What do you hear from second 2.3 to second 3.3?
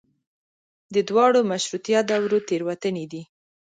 تېروتنې دي.